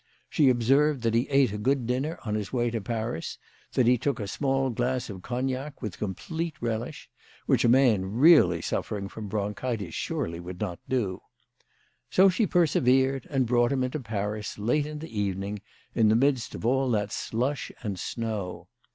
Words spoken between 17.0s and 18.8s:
slush and snow.